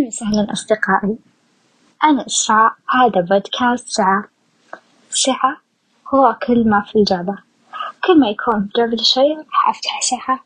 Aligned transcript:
أهلا 0.00 0.08
وسهلا 0.08 0.52
أصدقائي، 0.52 1.18
أنا 2.04 2.26
إسراء 2.26 2.72
هذا 2.90 3.20
بودكاست 3.20 3.88
ساعة، 3.88 4.24
ساعة 5.10 5.56
هو 6.14 6.36
كل 6.46 6.68
ما 6.68 6.80
في 6.80 6.98
الجعبة، 6.98 7.38
كل 8.04 8.20
ما 8.20 8.28
يكون 8.28 8.66
في 8.66 8.70
جعبتي 8.76 9.04
شي 9.04 9.20
راح 9.20 9.68
أفتح 9.68 10.00
ساعة 10.00 10.40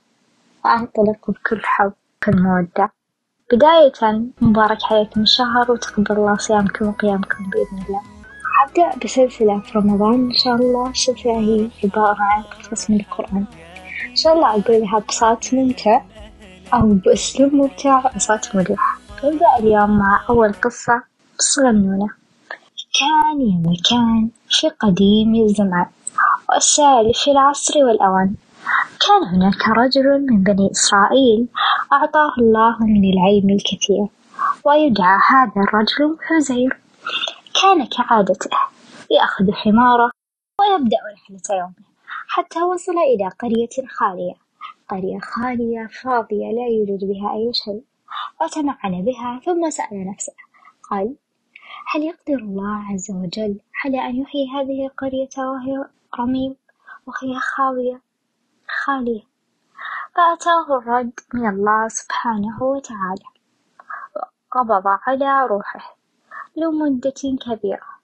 وأنطلق 0.65 1.31
بكل 1.31 1.61
حب 1.65 1.93
وكل 2.17 2.43
مودة، 2.43 2.93
بداية 3.53 4.23
مبارك 4.41 4.79
عليكم 4.91 5.23
الشهر 5.23 5.73
وتقبل 5.73 6.17
الله 6.17 6.37
صيامكم 6.37 6.89
وقيامكم 6.89 7.51
بإذن 7.51 7.85
الله، 7.89 8.03
أبدأ 8.65 9.05
بسلسلة 9.05 9.61
في 9.61 9.79
رمضان. 9.79 10.15
إن 10.15 10.33
شاء 10.33 10.55
الله 10.55 10.91
السلسلة 10.91 11.39
هي 11.39 11.69
عبارة 11.85 12.23
عن 12.23 12.43
قصص 12.43 12.91
من 12.91 13.01
القرآن، 13.01 13.45
إن 14.11 14.17
شاء 14.17 14.35
الله 14.35 14.51
أقولها 14.51 14.99
بصوت 14.99 15.55
ممتع 15.55 16.01
أو 16.75 16.95
بأسلوب 16.95 17.55
ممتع 17.55 18.11
وصوت 18.17 18.57
مريح، 18.57 18.94
نبدأ 19.25 19.47
اليوم 19.59 19.99
مع 19.99 20.25
أول 20.31 20.53
قصة 20.53 21.03
صغنونة، 21.39 22.09
كان 23.01 23.41
يا 23.41 23.63
مكان 23.71 24.31
في 24.49 24.69
قديم 24.69 25.35
الزمان 25.35 25.87
والسالف 26.49 27.19
في 27.19 27.31
العصر 27.31 27.85
والأوان، 27.85 28.35
كان 29.07 29.35
هناك 29.35 29.69
رجل 29.69 30.27
من 30.31 30.43
بني 30.43 30.71
إسرائيل 30.71 31.47
أعطاه 31.93 32.35
الله 32.39 32.77
من 32.81 33.05
العلم 33.13 33.51
الكثير، 33.51 34.07
ويدعى 34.65 35.19
هذا 35.31 35.63
الرجل 35.69 36.17
عزير، 36.31 36.81
كان 37.63 37.87
كعادته 37.87 38.51
يأخذ 39.11 39.53
حماره 39.53 40.11
ويبدأ 40.61 40.97
رحلة 41.15 41.59
يومه 41.59 41.75
حتى 42.29 42.63
وصل 42.63 42.93
إلى 42.93 43.29
قرية 43.29 43.89
خالية، 43.89 44.35
قرية 44.89 45.19
خالية 45.19 45.89
فاضية 46.03 46.47
لا 46.57 46.67
يوجد 46.69 47.05
بها 47.05 47.35
أي 47.35 47.51
شيء، 47.55 47.83
وتمعن 48.41 49.05
بها 49.05 49.41
ثم 49.45 49.71
سأل 49.71 50.11
نفسه 50.11 50.33
قال 50.91 51.17
هل 51.87 52.03
يقدر 52.03 52.35
الله 52.35 52.93
عز 52.93 53.11
وجل 53.11 53.61
على 53.85 54.09
أن 54.09 54.17
يحيي 54.17 54.51
هذه 54.51 54.87
القرية 54.87 55.29
وهي 55.39 55.85
رميم 56.21 56.57
وهي 57.07 57.39
خاوية 57.41 58.01
خالية؟ 58.85 59.23
فأتاه 60.15 60.79
الرد 60.79 61.21
من 61.35 61.49
الله 61.49 61.89
سبحانه 61.89 62.63
وتعالى 62.63 63.29
قبض 64.51 64.83
على 64.87 65.47
روحه 65.47 65.97
لمدة 66.57 67.39
كبيرة 67.47 67.95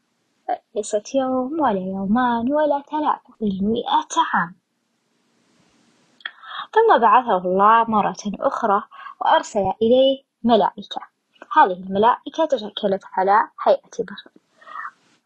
ليست 0.75 1.14
يوم 1.14 1.61
ولا 1.61 1.81
يومان 1.81 2.53
ولا 2.53 2.83
ثلاثة 2.91 3.34
بل 3.41 3.58
مئة 3.62 4.08
عام 4.34 4.55
ثم 6.73 6.98
بعثه 7.01 7.36
الله 7.36 7.84
مرة 7.84 8.23
أخرى 8.41 8.83
وأرسل 9.21 9.73
إليه 9.83 10.23
ملائكة 10.43 11.01
هذه 11.57 11.73
الملائكة 11.73 12.47
تشكلت 12.51 13.05
على 13.13 13.49
هيئة 13.67 14.05
بشر 14.05 14.31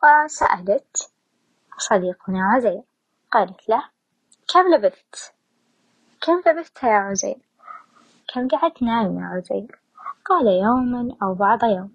وسألت 0.04 1.10
صديقنا 1.78 2.44
عزير 2.44 2.82
قالت 3.32 3.68
له 3.68 3.84
كم 4.52 4.74
لبثت؟ 4.74 5.34
كم 6.20 6.42
لبثت 6.46 6.82
يا 6.82 6.88
عزير؟ 6.88 7.38
كم 8.34 8.48
قعدت 8.48 8.82
نايم 8.82 9.18
يا 9.18 9.24
عزير؟ 9.24 9.80
قال 10.24 10.46
يوما 10.46 11.16
أو 11.22 11.34
بعض 11.34 11.64
يوم 11.64 11.92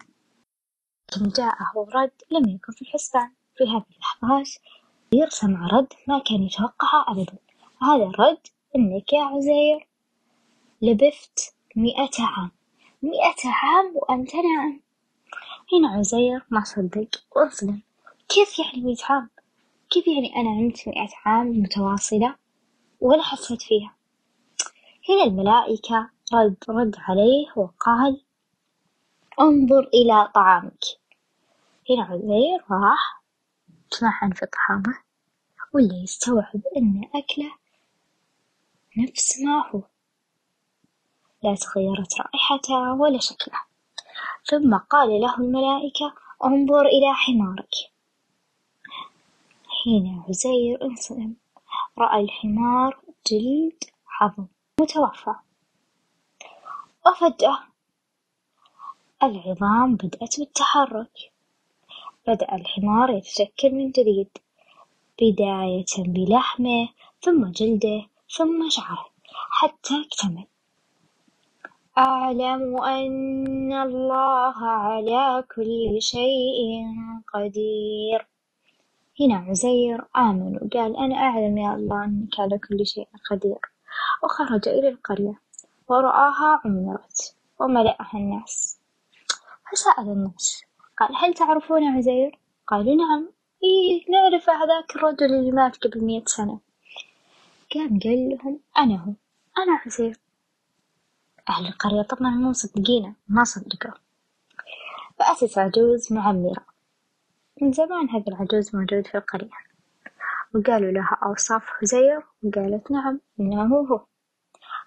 ثم 1.10 1.26
جاءه 1.26 1.88
رد 1.96 2.12
لم 2.32 2.50
يكن 2.50 2.74
في 2.74 2.82
الحسبان 2.82 3.32
في 3.58 3.64
هذه 3.64 3.86
اللحظات 3.96 4.50
يرسم 5.12 5.68
رد 5.68 5.94
ما 6.08 6.20
كان 6.20 6.44
يتوقعه 6.44 7.06
أبدا 7.08 7.38
هذا 7.82 8.04
الرد 8.04 8.48
إنك 8.76 9.14
يا 9.14 9.24
عزير 9.24 9.88
لبثت 10.82 11.56
مئة 11.76 12.10
عام. 12.20 12.52
مئة 13.04 13.50
عام 13.50 13.92
وأنت 13.96 14.36
نائم 14.36 14.82
هنا 15.74 15.90
عزير 15.90 16.46
ما 16.50 16.64
صدق 16.64 17.10
وانصدم 17.36 17.82
كيف 18.30 18.60
يعني 18.60 18.82
مئة 18.84 19.06
عام؟ 19.10 19.30
كيف 19.90 20.08
يعني 20.08 20.36
أنا 20.36 20.50
نمت 20.50 20.88
مئة 20.88 21.10
عام 21.26 21.48
متواصلة 21.48 22.36
ولا 23.02 23.24
حسيت 23.24 23.62
فيها؟ 23.62 23.96
هنا 25.10 25.24
الملائكة 25.24 26.10
رد 26.34 26.58
رد 26.70 26.96
عليه 27.00 27.46
وقال 27.56 28.22
انظر 29.40 29.90
إلى 29.94 30.32
طعامك. 30.36 30.84
هنا 31.90 32.04
عزير 32.04 32.60
راح 32.72 33.24
تمعن 33.92 34.32
في 34.32 34.46
طعامه 34.46 34.98
ولا 35.74 36.04
يستوعب 36.04 36.62
أن 36.78 37.02
أكله 37.16 37.52
نفس 38.98 39.42
ما 39.42 39.70
هو. 39.70 39.82
لا 41.44 41.56
تغيرت 41.56 42.22
رائحته 42.22 42.94
ولا 42.94 43.20
شكله 43.20 43.62
ثم 44.46 44.78
قال 44.78 45.22
له 45.22 45.38
الملائكة 45.38 46.14
انظر 46.46 46.86
إلى 46.86 47.14
حمارك. 47.14 47.74
حين 49.68 50.24
عزير 50.30 50.86
انصدم 50.86 51.34
رأى 51.98 52.22
الحمار 52.22 53.00
جلد 53.32 53.84
عظم 54.22 54.46
متوفى. 54.82 55.36
وفجأة 57.08 57.60
العظام 59.24 59.96
بدأت 59.96 60.40
بالتحرك. 60.40 61.32
بدأ 62.28 62.56
الحمار 62.56 63.10
يتشكل 63.10 63.72
من 63.72 63.92
جديد 63.92 64.38
بداية 65.22 65.86
بلحمه 65.98 66.90
ثم 67.22 67.46
جلده 67.46 68.08
ثم 68.38 68.70
شعره 68.70 69.10
حتى 69.52 70.06
اكتمل. 70.06 70.48
أعلم 72.00 72.84
أن 72.84 73.74
الله 73.74 74.66
على 74.66 75.44
كل 75.56 76.02
شيء 76.02 76.86
قدير. 77.34 78.28
هنا 79.20 79.36
عزير 79.36 80.06
آمن 80.18 80.56
وقال 80.56 80.98
أنا 80.98 81.16
أعلم 81.16 81.58
يا 81.58 81.76
الله 81.76 82.04
أنك 82.04 82.40
على 82.40 82.58
كل 82.58 82.86
شيء 82.86 83.08
قدير. 83.32 83.60
وخرج 84.24 84.68
إلى 84.68 84.90
القرية 84.90 85.40
ورآها 85.90 86.62
عمرت 86.66 87.36
وملأها 87.60 88.14
الناس. 88.14 88.80
فسأل 89.72 90.10
الناس؟ 90.10 90.64
قال 90.98 91.10
هل 91.16 91.34
تعرفون 91.34 91.84
عزير؟ 91.84 92.40
قالوا 92.68 92.96
نعم. 92.96 93.30
إيه 93.64 94.12
نعرف 94.12 94.50
هذاك 94.50 94.96
الرجل 94.96 95.34
اللي 95.36 95.52
مات 95.52 95.78
قبل 95.78 96.04
مئة 96.04 96.26
سنة. 96.26 96.60
قام 97.76 98.00
قال 98.00 98.30
لهم 98.30 98.60
أنا 98.78 98.96
هو. 98.96 99.14
أنا 99.64 99.80
عزير. 99.86 100.29
أهل 101.50 101.68
القرية 101.68 102.02
طبعا 102.02 102.30
مو 102.30 102.50
مصدقينه 102.50 103.16
ما 103.28 103.44
صدقوا. 103.44 103.92
فأتت 105.20 105.58
عجوز 105.58 106.14
معمرة 106.14 106.66
من 107.62 107.72
زمان 107.72 108.10
هذا 108.10 108.24
العجوز 108.28 108.76
موجود 108.76 109.08
في 109.08 109.18
القرية. 109.18 109.50
وقالوا 110.56 110.92
لها 110.92 111.18
أوصاف 111.24 111.64
عزير 111.82 112.22
وقالت 112.44 112.92
نعم 112.92 113.22
إنه 113.40 113.76
هو. 113.76 114.06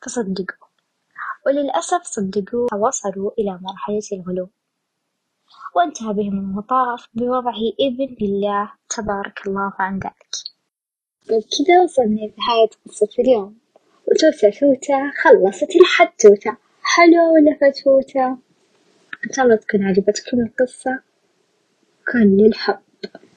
فصدقوا. 0.03 0.67
وللأسف 1.47 2.03
صدقوه 2.03 2.69
ووصلوا 2.73 3.31
إلى 3.39 3.59
مرحلة 3.63 4.03
الغلو. 4.13 4.49
وانتهى 5.77 6.13
بهم 6.13 6.39
المطاف 6.39 7.09
بوضعه 7.15 7.63
ابن 7.81 8.17
لله 8.21 8.73
تبارك 8.89 9.47
الله 9.47 9.73
عن 9.79 9.99
ذلك. 9.99 10.35
وبكذا 11.23 11.83
وصلنا 11.85 12.21
لنهاية 12.21 12.71
قصة 12.87 13.09
اليوم. 13.19 13.62
وتوتة 14.13 14.51
توتة 14.51 15.11
خلصت 15.23 15.77
الحدوتة 15.77 16.57
حلوة 16.83 17.31
ولا 17.33 17.57
فتوتة؟ 17.61 18.27
إن 19.27 19.33
شاء 19.33 19.45
الله 19.45 19.57
تكون 19.57 19.83
عجبتكم 19.85 20.41
القصة 20.41 21.01
كل 22.13 22.47
الحب. 22.47 22.79